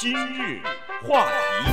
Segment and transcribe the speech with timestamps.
[0.00, 0.62] 今日
[1.06, 1.70] 话题，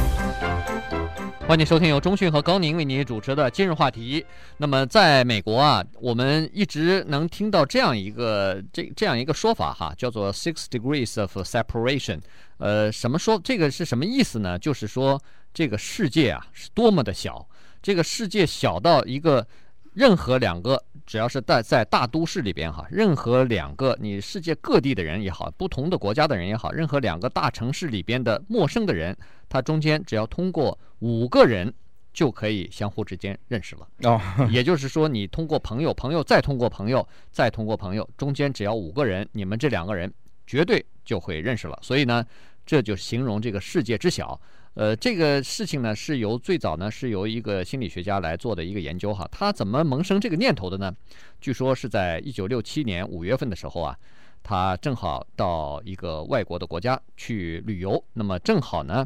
[1.48, 4.26] 欢迎收听由中讯和高宁为您主持的今日话题。
[4.58, 12.20] 那么，在美国啊，我们一直能听到这样一个这这样一个说法哈，叫做 “six degrees of separation”。
[12.58, 14.60] 呃，什么说这个是什么意思呢？
[14.60, 15.18] 就是说
[15.54, 17.48] 这个世界啊是多么的小，
[17.82, 19.48] 这个世界小到一个。
[19.94, 29.18] 任何两个，只要是在在大都市里边哈，任何两个你世界各地的人也好，不同的国家的人也好，任何两个大城市里边的陌生的人，
[29.48, 31.74] 他中间只要通过五个人
[32.12, 33.88] 就可以相互之间认识了。
[34.04, 34.20] 哦，
[34.52, 40.14] 也就是说，你通过朋友，朋友再通过朋友，再通过朋友，中间只要五个人，你们这两个人
[40.46, 41.80] 绝对就会认识了。
[41.82, 42.26] 所以呢，
[42.66, 44.40] 这就形容这个世界之小。
[44.78, 49.28] 呃，这个事情呢，是由最早呢是由一个心理学家来做的一个研究哈。
[49.32, 50.96] 他怎么萌生这个念头的呢？
[51.42, 53.98] 据说是在一九六七年五月份的时候啊，
[54.44, 59.04] 他正好到一个外国的国家去旅游，那么正好呢，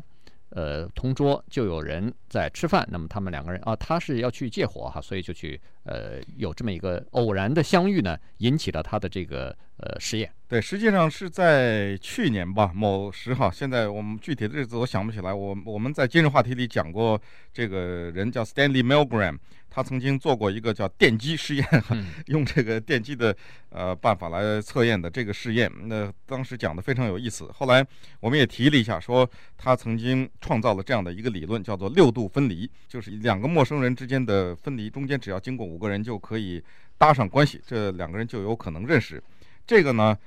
[0.52, 10.32] 呃，同桌就有人在吃饭，那么他们两个人啊，他是要去借火哈，所以就去呃有这么一个偶然的相遇呢，引起了他的这个呃实验。
[10.48, 15.34] 对，实际上是在去年吧，某时哈，现在我们具体的日子我想不起来。
[15.34, 17.20] 我我们在今日话题里讲过，
[17.54, 19.38] 这个人叫 Stanley Milgram，
[19.74, 23.36] 他曾经做过一个叫电击试验，嗯、 用这个电击的
[23.70, 25.72] 呃办法来测验的这个试验。
[25.86, 27.50] 那当时讲的非常有意思。
[27.54, 27.84] 后来
[28.20, 29.28] 我们也提了一下，说
[29.58, 36.62] 他曾经创造了这样的一个理论，叫做六度分离，就是两个陌生人之间的分离，中间只要经过五个人就可以
[36.98, 39.24] 搭上关系，这两个人就有可能认识。
[39.66, 40.18] 这个呢？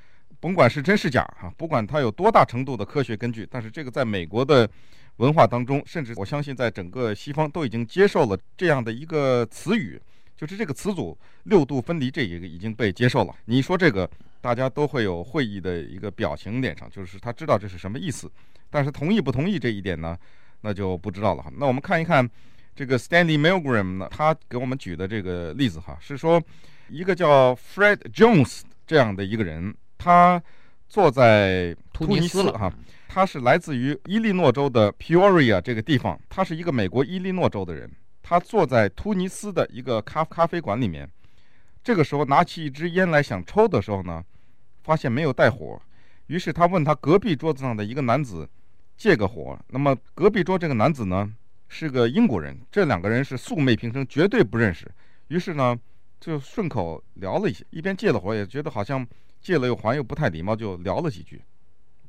[0.44, 4.68] 甭管是真是假哈，不管它有多大程度的科学根据，但是这个在美国的
[5.16, 9.98] 文化当中，甚至我相信在整个西方都已经接受了这样的一个词语，
[10.36, 13.34] 就是这个词组“六度分离”这一个已经被接受了。
[13.46, 14.06] 你说这个，
[14.42, 18.30] 大家都会有会意的一个表情脸上，就是他知道这是什么意思，
[18.68, 20.14] 但是同意不同意这一点呢，
[20.60, 21.50] 那就不知道了哈。
[21.56, 22.28] 那我们看一看
[22.76, 26.38] 这个 Stanley Milgram 呢，他给我们举的这个例子哈，是说
[26.90, 29.74] 一个叫 Fred Jones 这样的一个人。
[30.04, 30.42] 他
[30.86, 32.70] 坐在突尼斯哈，
[33.08, 37.90] 他是来自于伊利诺州的 Peoria 这个地方，他是一个美国伊利诺州的人。
[38.22, 41.08] 他坐在突尼斯的一个咖咖啡馆里面，
[41.82, 44.22] 这个时候拿起一支烟来想抽的时候呢，
[44.82, 45.80] 发现没有带火，
[46.26, 48.46] 于是他问他隔壁桌子上的一个男子
[48.98, 49.58] 借个火。
[49.68, 51.32] 那么隔壁桌这个男子呢
[51.68, 54.86] 是个英国人，这两个人是素昧平生，绝对不认识。
[55.28, 55.74] 于是呢
[56.20, 59.06] 就顺口聊了一些，一边借了火，也觉得好像。
[59.44, 61.40] 借了又还又不太礼貌，就聊了几句，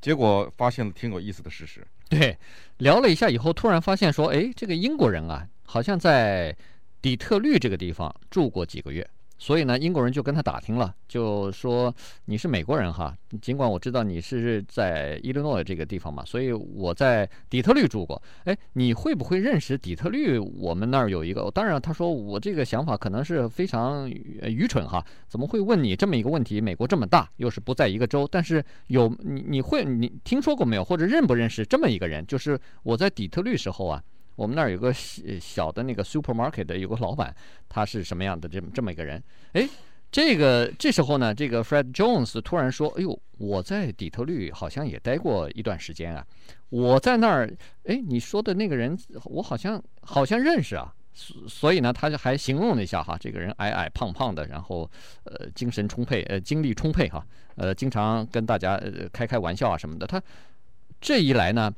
[0.02, 1.86] 结果发现了挺有意思的事实。
[2.10, 2.36] 对，
[2.78, 6.56] 聊了一下以后，突然发现说，哎，这个英国人啊，好像在
[7.02, 9.08] 底特律这个地方住过几个月。
[9.38, 11.94] 所以呢，英国人就跟他打听了，就说
[12.26, 18.22] 你是美国人哈，尽管我知道你是在伊利诺这个地方嘛，所以我在底特律住过。
[18.46, 20.40] 哎，你会不会认识底特律？
[20.40, 26.62] 我们那儿有一个，当然他说我这个想法可能是非常愚蠢哈，怎么会问你这么一个问题？
[26.62, 32.26] 美国这么大，又是不在一个州，但是有你你会你听说过没有，或者认不认识这么一个人？
[32.26, 34.02] 就是我在底特律时候啊。
[34.36, 37.34] 我们那儿有个小的那个 supermarket 的有个老板，
[37.70, 39.24] 他是什么样的这么这么一个人？
[39.54, 39.68] 哎，
[40.12, 46.26] 这个这时候呢，这个 Fred Jones 突然说：“哎呦，我在底特律好像也待过一段时间啊，
[46.70, 47.50] 我在那儿，
[47.86, 54.90] 哎，你说的那个人，我好像好像认识啊。”所所以呢，他就还形容了一下哈，这个人矮矮胖胖的，然后
[55.24, 57.26] 呃精神充沛，呃精力充沛哈，
[57.56, 60.06] 呃经常跟大家呃开开玩笑啊什么的。
[60.06, 60.22] 他
[61.00, 61.74] 这一来呢，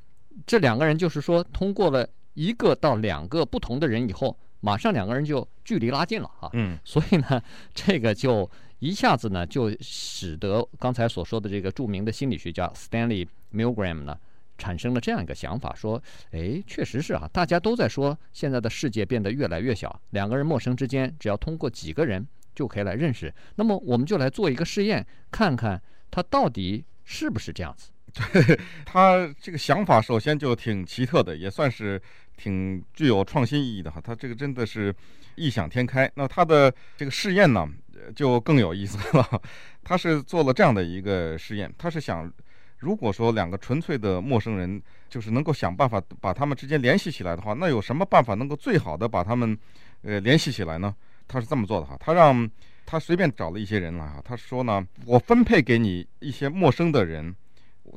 [0.47, 2.09] 这两个人就是说通过了。
[2.37, 6.47] 一个到两个不同的人以后，马上两个人就距离拉近了哈。
[6.53, 7.41] 嗯，所以呢，
[7.73, 14.15] 这个就一下子呢，就使得刚才所说的这个著名的心理学家 Stanley Milgram 呢，
[14.55, 15.99] 产生了这样一个想法，说，
[16.29, 22.23] 哎，确实是啊，大家都在说现在的世界变得越来越小，两个人陌生之间，只要通过几个人
[22.53, 23.33] 就可以来认识。
[23.55, 25.81] 那么我们就来做一个试验，看看
[26.11, 27.89] 它到底是不是这样子。
[28.33, 32.01] 对， 他这个想法首先就挺奇特的，也算是。
[32.39, 34.93] 挺具有创新意义的哈，他这个真的是
[35.37, 36.07] 异想天开。
[36.13, 37.67] 那他的这个试验呢，
[38.15, 39.41] 就更有意思了。
[39.83, 42.31] 他是做了这样的一个试验，他是想，
[42.77, 49.57] 如果说两个纯粹的陌生人，就是能够想办法把他们之间联系起来的话，那有什么办法能够最好的把他们
[50.03, 50.93] 呃联系起来呢？
[51.27, 52.47] 他是这么做的哈，他让
[52.85, 57.35] 他随便找了一些人来哈，他说呢，我分配给你一些陌生的人，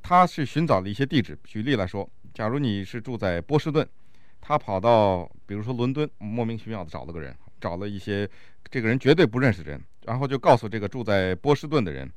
[0.02, 1.38] 他是寻找了一些地址。
[1.44, 3.88] 举例来说，假如你是住在波士顿。
[4.42, 8.28] 他跑到，比如说伦敦，莫名其妙的找了个人，找了一些
[8.70, 12.10] 这个人绝对不认识的人，然后就告诉这个住在波士顿的人，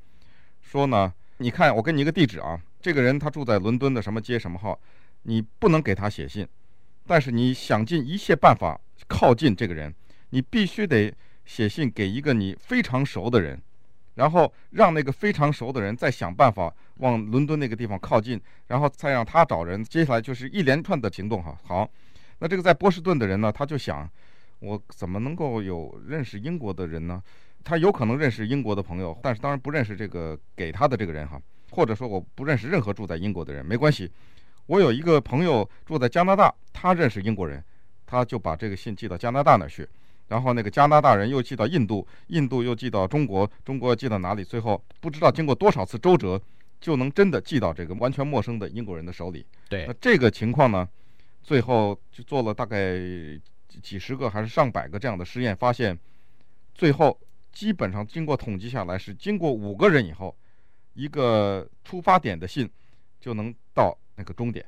[0.62, 4.80] 说呢，你看，我给你一个地址啊，这个人他住在伦敦的什么街什么号，
[5.24, 6.48] 你不能给他写信，
[7.06, 9.94] 但是你想尽一切办法靠近这个人，
[10.30, 13.62] 你必须得写信给一个你非常熟的人，
[14.16, 21.58] 然后让那个非常熟的人再想办法往伦敦那个地方靠近，然后再让他找人，接下来就是一连串的行动哈。
[21.64, 21.90] 好，
[22.40, 24.10] 那这个在波士顿的人呢，他就想，
[24.60, 27.22] 我怎么能够有认识英国的人呢？
[27.64, 34.12] 他有可能认识英国的朋友，但是当然不认识这个给他的这个人哈，或者说我不认识任何住在英国的人，没关系。
[34.66, 37.64] 我有一个朋友住在加拿大，他认识英国人，
[38.06, 39.88] 他就把这个信寄到加拿大那儿去，
[40.34, 44.44] 然后那个加拿大人又寄到印度，印度又寄到中国，中国寄到哪里？
[44.44, 46.42] 最后不知道经过多少次周折，
[46.82, 49.46] 就能真的寄到这个完全陌生的英国人的手里。
[49.70, 50.90] 对，那这个情况呢，
[51.44, 52.98] 最后就做了大概
[53.84, 55.96] 几十个还是上百个这样的实验，发现
[56.74, 57.16] 最后。
[57.54, 60.36] 基本上经过统计下来，是经过五个人以后，
[60.96, 62.68] 一个出发点的信
[63.22, 64.66] 就能到那个终点。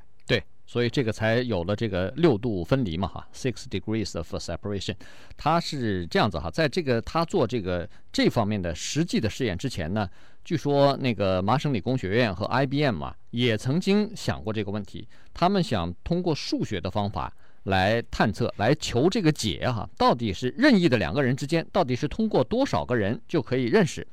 [0.66, 4.94] 所以这个才有了这个六度分离嘛，哈，six degrees of separation。
[5.36, 10.08] 他是这样子哈，在这个他做这个这方面的实际的试验之前呢，
[10.44, 17.32] 据说那个麻省理工学院和 IBM 嘛，也曾经想过这个问题，他们想通过数学的方法。
[17.66, 24.06] 来探测，来求这个解哈，到底是任意的两个人之间，到底是通过多少个人就可以认识？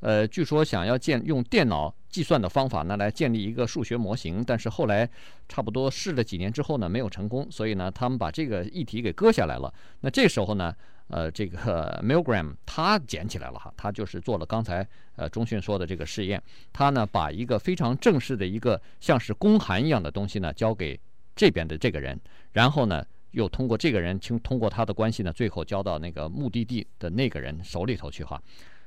[0.00, 5.06] 呃，据说想要建用电脑计算的方法呢，来建立一个数学模型，但是后来
[5.50, 9.70] 差不多试了几年之后呢，没有成功，所以呢，他们把这个议题给搁下来了。
[10.00, 10.74] 那这时候呢，
[11.08, 16.42] 呃，这个 Milgram 他捡起来了哈，他就是做了刚才呃中迅说的这个试验，
[16.72, 20.98] 他呢把一个非常正式的一个像是公函一样的东西呢交给。
[21.38, 22.18] 这边的这个人，
[22.52, 28.42] 然后呢，又通过这个人，经通过他的关系呢，最后交到那个目的地的那个人手里头去哈。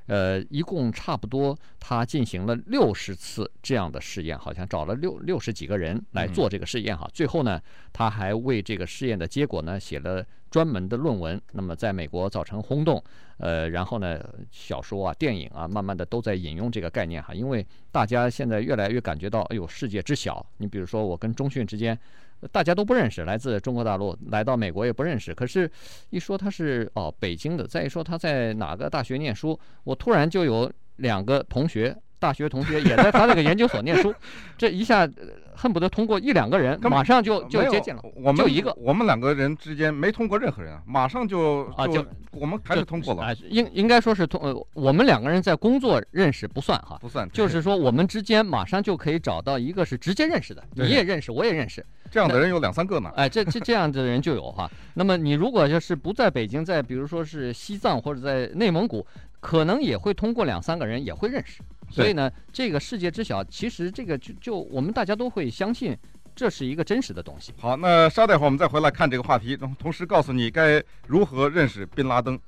[0.06, 7.08] 呃，一共差不多他进行了六十次这样的试验，好像找了六六十几个人来做这个试验哈。
[7.14, 7.60] 最后呢，
[7.92, 13.02] 他还为这个试验的结果呢写了专门的论文，那么在美国造成轰动。
[13.38, 14.20] 呃，然后呢，
[14.50, 20.44] 小说啊、电影啊，慢慢的都在引用这个概念哈，因为大家现在越来越感觉到，哎呦，世界之小。
[20.58, 21.98] 你比如说我跟中迅之间。
[22.52, 25.34] 大家都不认识，来自中国大陆，来到美国也不认识。
[25.34, 25.70] 可是，
[26.10, 31.96] 一说他是哦北京的，再一说他在哪个大学念书，我突然就有两个同学。
[32.20, 34.14] 大学同学也在他那个研究所念书，
[34.56, 35.08] 这一下
[35.56, 38.02] 恨不得通过一两个人，马上就就接近了。
[38.14, 43.22] 我们就一个，我们两个人之间没通过任何人啊，马上就啊就我们还是通过了。
[43.22, 53.10] 啊，应应该说是通呃，我们两个人在工作认识不算哈，不算，就是说我们之间马上就可以找到一个是直接认识的，你也认识，我也认识，这样的人有两三个呢。
[53.16, 54.70] 哎，这这这样的人就有哈。
[54.94, 59.06] 那么你如果就是不在北京，在比如说是西藏或者在内蒙古，
[59.40, 61.60] 可能也会通过两三个人也会认识。
[61.90, 65.96] 所以呢，这个世界知晓，其实这个就就我们大家都会相信，
[66.36, 67.52] 这是一个真实的东西。
[67.58, 72.38] 好，那稍待会儿我们再回来看这个话题，同时告诉你该如何认识宾拉登。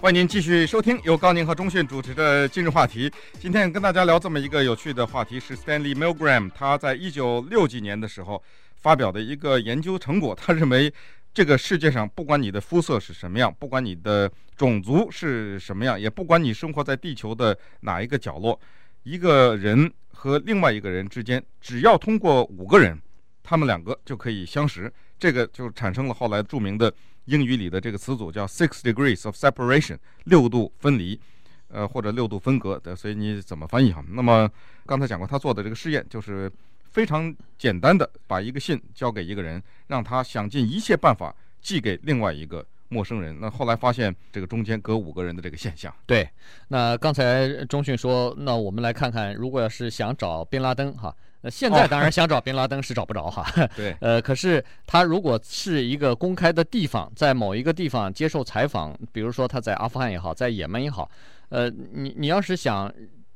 [0.00, 3.10] 欢迎您继续收听由高宁和中迅主持的今日话题。
[3.38, 8.42] 今天跟大家聊这么一个有趣的话题，是 Stanley Milgram 他在一九六几年的时候
[8.76, 10.34] 发表的一个研究成果。
[10.34, 10.92] 他认为。
[11.34, 18.58] 这个世界上，不管你的肤色是什么样，不管你的种族是什么样，也不管你生活在地球的哪一个角落，
[19.02, 22.96] 一个人和另外一个人之间，只要通过五个人，
[23.42, 24.90] 他们两个就可以相识。
[25.18, 26.92] 这个就产生了后来著名的
[27.24, 31.20] 英语里的这个词组，叫 six degrees of separation，六度分离，
[31.66, 34.04] 呃，或者六度分隔的，所以你怎么翻译哈？
[34.08, 34.48] 那么
[34.86, 36.48] 刚才讲过，他做的这个试验就是。
[36.94, 43.36] 非常简单的把一个信交给一个人，让他想尽一切办法寄给另外一个陌生人。
[43.40, 45.92] 那后来发现这个中间隔五个人的这个现象。
[46.06, 46.30] 对，
[46.68, 53.44] 那刚才中迅说，那我们来看看，如果要是想找宾拉登哈，那现在当然想找宾拉登是找不着哈。
[53.74, 61.10] 对， 呃，可是他如果是一个公开的地方，在某一个地方接受采访，比如说他在阿富汗也好，在也门也好，
[61.48, 62.88] 呃，你你要是想。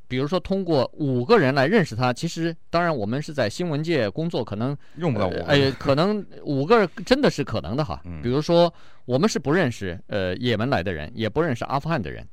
[0.09, 5.45] 比如说，通过五个人来认识他，其实当然我们是在新闻界工作，可能用不到五个。
[5.45, 8.01] 哎，可能五个真的是可能的哈。
[8.23, 8.73] 比如说，
[9.05, 12.27] 我们是不认识呃也门来的人，也不认识阿富汗的人，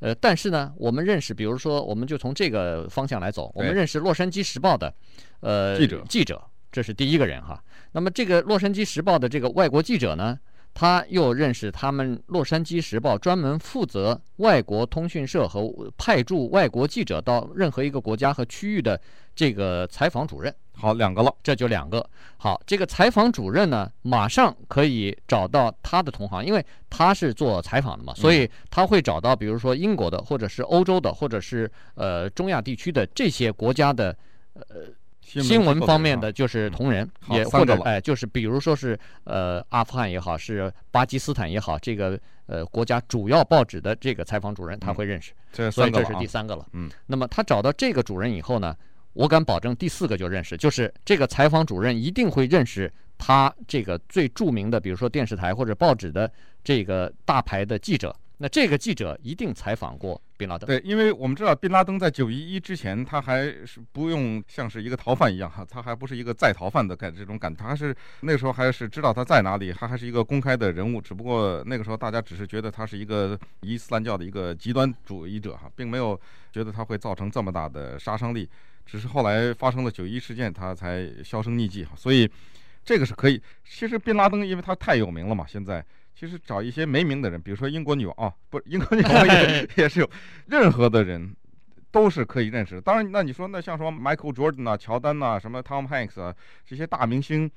[0.00, 4.92] 呃，但是呢，我们认识，比如说，我们就从这个方向来走，我们认识《洛杉矶时报》的
[5.40, 7.58] 呃记者，记者，这是第一个人哈。
[7.92, 10.38] 那么这个《洛杉矶时报》的这个外国记者呢？
[10.74, 19.00] 他又认识他们《洛杉矶时报》专门负责外国通讯社和派驻外国记者到任何一个国家和区域的
[19.34, 20.54] 这个采访主任。
[20.74, 22.04] 好，两个了，这就两个。
[22.38, 34.16] 好，这个采访主任呢，马上可以找到他的同行，因为他是做采访的嘛，所以他会找到，比如说英国的，或者是欧洲的，或者是呃中亚地区的这些国家的
[34.54, 34.86] 呃
[35.22, 46.66] 新闻方面的就是同仁，也或者哎，就是比如说是呃阿富汗也好，是巴基斯坦也好，这个呃国家主要报纸的这个采访主任他会认识，这所以这是第三个了。
[46.72, 48.76] 嗯，那么他找到这个主任以后呢？
[49.14, 56.32] 我敢保证，第四个就认识，就是这个采访主任一定会认识他这个最著名的，比如说电视台或者报纸的
[56.64, 58.16] 这个大牌的记者。
[58.42, 60.66] 那这个记者一定采访过宾拉登。
[60.66, 71.00] 对，因为我们知道宾拉登在九一一之前，他还是不用像是一个逃犯一样哈，他还不是一个在逃犯的感这种感，他还是那个时候还是知道他在哪里，他还是一个公开的人物。
[71.00, 76.20] 只不过那个时候大家只是觉得他是一个伊斯兰教的一个极端主义者哈，并没有
[76.50, 78.50] 觉得他会造成这么大的杀伤力。
[78.84, 82.28] 只是后来发生了九一事件，他才销声匿迹哈，所以
[82.84, 83.40] 这个是可以。
[83.64, 85.84] 其实宾拉登因为他太有名了嘛，现在
[86.14, 90.10] 其实找一些没名的人，比如说英国女王啊，不，英国女王也也是有，
[90.46, 91.34] 任何的人
[91.90, 92.80] 都是可以认识的。
[92.80, 97.50] 当然，那你说那像什么 Michael Jordan 啊、乔丹呐、什么 Tom Hanks 啊这些大明星，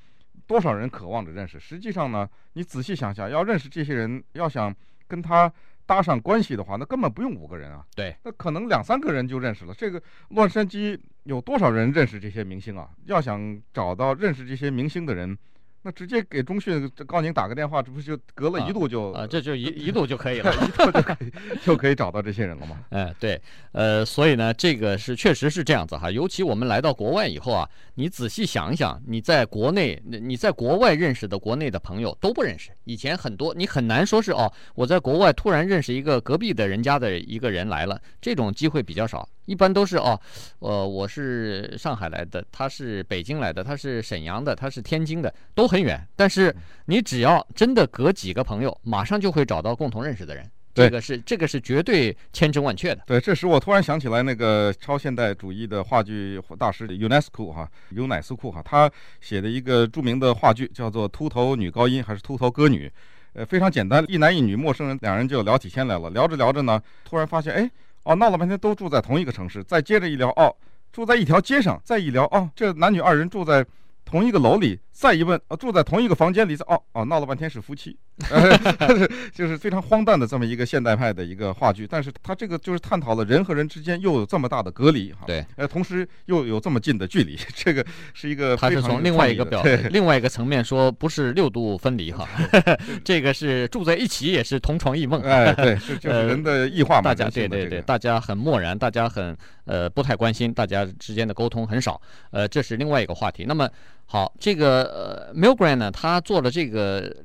[0.48, 1.60] 多少人渴望着认识？
[1.60, 4.76] 实际上呢，你仔细想想，要认识这些人，要想
[5.08, 5.52] 跟他。
[5.88, 7.86] 搭上关系的话，那根本不用五个人啊。
[7.96, 9.74] 对，那可能两三个人就认识了。
[9.76, 12.90] 这个洛杉矶有多少人认识这些明星啊？
[13.04, 15.38] 要想找到认识这些明星的人。
[15.86, 21.32] 那直接给中讯高宁打个电话，这不就隔了一度就啊，啊，这就一 一度就可以了，一度就可以
[21.64, 22.80] 就可以找到这些人了吗？
[22.90, 23.40] 哎，对，
[23.72, 26.10] 呃，所以呢，这个是确实是这样子哈。
[26.10, 32.72] 尤其我们来到国外以后啊，你仔细想一想，你在国内，你在国外认识的国内的朋友都不认识。
[32.86, 39.30] 以前很多你很难说是哦，我在国外突然认识一个隔壁的人家的一个人来了，这种机会比较少。
[39.46, 40.20] 一般都是哦，
[40.60, 46.00] 呃，我是上海来的，他是北京来的，他是沈阳的，他是天津的，都很远。
[46.16, 50.50] 但是你只要真的隔几个朋友，马上就会找到共同认识的人。
[50.74, 53.02] 这个是这个是绝对千真万确的。
[53.08, 62.90] 对，这时我突然想起来那个超现代主义的话剧大师 UNESCO 哈，尤乃斯库哈，他写的一个著名的话剧叫做《秃头女高音》还是《秃头歌女》？
[63.36, 66.10] 呃，非常简单，一男一女陌生人，两人就聊起天来了。
[66.10, 67.72] 聊着聊着呢，突然发现，哎。
[68.06, 70.56] 哦，闹了半天都住在同一个城市，再接着一聊，哦，
[70.92, 73.66] 住在一条街上，再一聊，哦，这男女二人住在
[74.06, 77.98] 同一个楼里，再一问，啊，住在同一个房间里，哦哦，闹了半天是夫妻。
[79.36, 89.62] 就是非常荒诞的这么一个现代派的一个话剧，但是他这个就是探讨了人和人之间又有这么大的隔离哈，对，呃，同时又有这么近的距离，这个是一个他是从另外一个表
[89.92, 92.26] 另外一个层面说，不是六度分离哈，
[93.04, 99.36] 这个是住在一起也是同床异梦，哎，对， 是就是人的异化嘛，大家对对对，大家很漠然，大家很
[99.66, 103.44] 呃不太关心，大家之间的沟通很少，呃，这是另外一个话题。
[103.46, 103.70] 那么
[104.06, 107.16] 好，这个呃 Milgram 呢，他做了这个。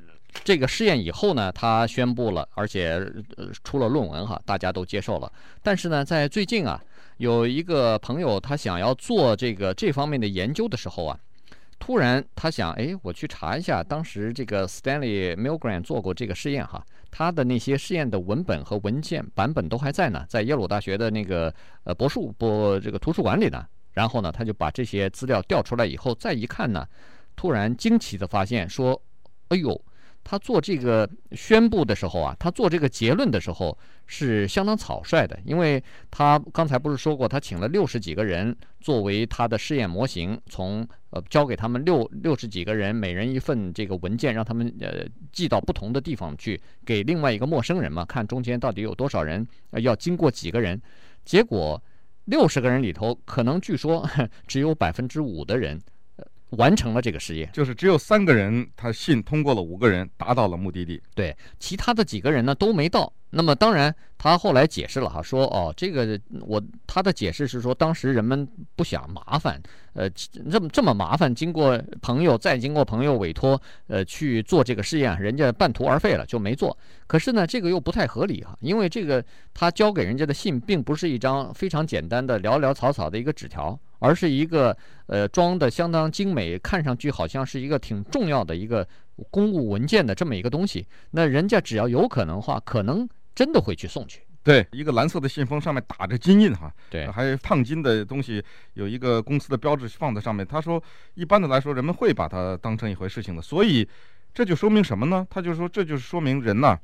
[0.45, 2.91] 这个试验以后呢，他宣布了，而且
[3.35, 5.29] 呃出了论文哈，大家都接受了。
[5.61, 6.81] 但是呢，在最近啊，
[7.17, 11.19] 有一个朋友他想要做这个这方面的研究的时候啊，
[11.79, 23.67] 突然他想，哎，我去查一下当时这个 Stanley Milgram 做过这个试验哈，他的那些试验的文本和文件版本都还在呢，在耶鲁大学的那个呃博术博这个图书馆里呢。
[23.93, 26.87] 然后呢，他就把这些资料调出来以后再一看呢，
[27.35, 29.01] 突然惊奇地发现说，
[29.49, 29.81] 哎呦。
[30.23, 50.79] 他做这个宣布的时候啊，他做这个结论的时候是相当草率的，因为他刚才不是说过，他请了六十几个人作为他的试验模型，从呃交给他们六六十几个人，每人一份这个文件，让他们呃寄到不同的地方去，给另外一个陌生人嘛，看中间到底有多少人，呃，要经过几个人，
[51.25, 51.81] 结果
[52.25, 54.07] 六十个人里头，可能据说
[54.47, 55.81] 只有百分之五的人。
[56.57, 61.01] 完成了这个实验，就是只有三个人，他信通过了五个人，达到了目的地。
[61.15, 63.13] 对，其他的几个人呢都没到。
[63.29, 69.59] 那么当然，他后来解释了哈，说哦，这个我他的解释是说，当时人们不想麻烦，
[69.93, 76.77] 呃，这么这么麻烦，经过朋友再经过朋友委托，呃，去做这个试验，人家半途而废了，就没做。
[77.07, 79.25] 可是呢，这个又不太合理哈，因为这个
[79.55, 83.79] 他交给人家的信，并不是一张非常简单的潦潦草草的一个纸条。
[84.03, 84.75] 而是一个
[85.05, 88.87] 呃装的相当精美，看上去好像是一个挺重要的一个
[89.29, 90.87] 公务文件的这么一个东西。
[91.11, 94.21] 那人家只要有可能的话，可能真的会去送去。
[94.43, 100.45] 对，一个蓝色的信封上面打着金印哈，对，还有烫金的东西，有一个公司的标志放在上面。
[100.45, 100.81] 他说，
[101.13, 103.41] 一般的来说，人们会把它当成一回事情的。
[103.41, 103.87] 所以
[104.33, 105.25] 这就说明什么呢？
[105.29, 106.77] 他就说，这就是说明人呐，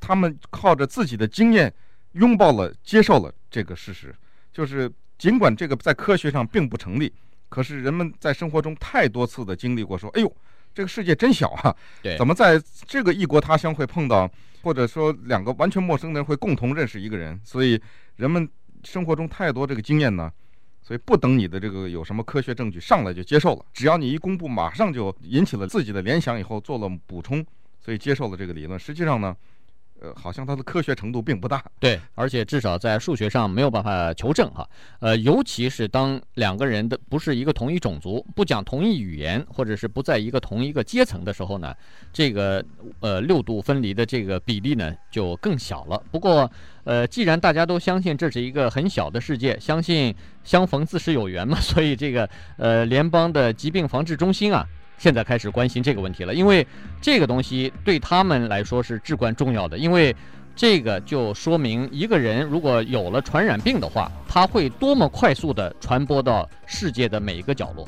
[0.00, 1.72] 他们靠着自己的经验
[2.12, 4.14] 拥抱了、接受了这个事实，
[4.52, 4.92] 就是。
[5.18, 7.10] 尽管这个在科学上并不成立，
[7.48, 10.36] 可是人们在生活中太多次的经历过，说：“哎呦，
[10.74, 11.74] 这个世界真小啊！
[12.02, 14.30] 对，怎么在这个异国他乡会碰到，
[14.66, 17.80] 或者说两个完全陌生的人会共同认识一个人？”所以
[18.16, 18.48] 人们
[18.82, 20.28] 生活中太多这个经验呢，
[20.82, 23.64] 所以不等你的这个有什么科学证据，上来就接受了。
[23.72, 27.46] 只要你一公布，马上就引起了自己的联想，以后做了补充，
[27.80, 28.76] 所以接受了这个理论。
[28.76, 29.36] 实际上呢。
[30.00, 34.68] 呃，好像它的科学程度并不大，对，而且至少在数学上没有办法求证哈。
[35.00, 41.74] 呃，尤其是当两个人的不是一个同一种族，不讲同一语言，或者是不在一个同一个阶层的时候呢，
[42.12, 42.64] 这个
[43.00, 46.02] 呃六度分离的这个比例呢就更小了。
[46.10, 46.50] 不过
[46.84, 54.66] 呃，既然大家都相信这是一个很小的世界，相信相逢自是有缘嘛，所以这个呃联邦的疾病防治中心啊。
[54.98, 56.66] 现在开始关心这个问题了，因为
[57.00, 60.14] 这个东西对他们来说是至关重要的，因为
[60.54, 67.86] 这个就说明一个人如果有了传染病的话，他会多么快速的传播到世界的每一个角落。